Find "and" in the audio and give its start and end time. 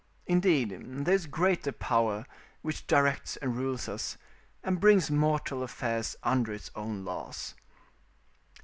3.37-3.55, 4.63-4.79